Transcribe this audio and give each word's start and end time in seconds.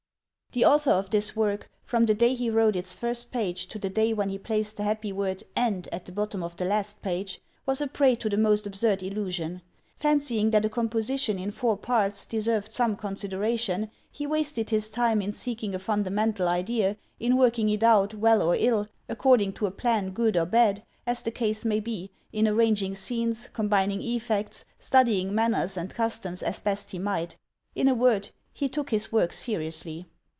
*~PHE 0.53 0.65
author 0.65 0.91
of 0.91 1.09
this 1.11 1.33
work, 1.33 1.69
from 1.81 2.05
the 2.05 2.13
day 2.13 2.33
he 2.33 2.49
wrote 2.49 2.75
its 2.75 2.93
first 2.93 3.31
page 3.31 3.67
to 3.67 3.79
the 3.79 3.89
day 3.89 4.11
when 4.11 4.27
he 4.27 4.37
placed 4.37 4.75
the 4.75 4.83
happy 4.83 5.13
word" 5.13 5.45
End" 5.55 5.87
at 5.93 6.03
the 6.05 6.11
bottom 6.11 6.43
of 6.43 6.57
the 6.57 6.65
last 6.65 7.01
page, 7.01 7.39
was 7.65 7.79
a 7.79 7.87
prey 7.87 8.15
to 8.15 8.27
the 8.29 8.35
most 8.35 8.67
absurd 8.67 9.01
illusion. 9.01 9.61
Fancying 9.95 10.51
that 10.51 10.65
a 10.65 10.69
composition 10.69 11.39
in 11.39 11.51
four 11.51 11.77
parts 11.77 12.25
deserved 12.25 12.69
some 12.73 12.97
consideration, 12.97 13.89
he 14.11 14.27
wasted 14.27 14.71
his 14.71 14.89
time 14.89 15.21
in 15.21 15.31
seeking 15.31 15.73
a 15.73 15.79
fundamental 15.79 16.49
idea, 16.49 16.97
in 17.17 17.37
working 17.37 17.69
it 17.69 17.81
out, 17.81 18.13
well 18.13 18.41
or 18.41 18.53
ill, 18.59 18.89
according 19.07 19.53
to 19.53 19.65
a 19.67 19.71
plan 19.71 20.09
good 20.09 20.35
or 20.35 20.45
bad, 20.45 20.83
as 21.07 21.21
the 21.21 21.31
case 21.31 21.63
may 21.63 21.79
be, 21.79 22.11
in 22.33 22.45
arranging 22.45 22.93
scenes, 22.93 23.47
combining 23.53 24.01
effects, 24.01 24.65
studying 24.79 25.33
manners 25.33 25.77
and 25.77 25.95
customs 25.95 26.43
as 26.43 26.59
best 26.59 26.91
he 26.91 26.99
might,— 26.99 27.37
in 27.73 27.87
a 27.87 27.95
word, 27.95 28.31
he 28.51 28.67
took 28.67 28.89
his 28.89 29.13
work 29.13 29.31
seriously. 29.31 30.07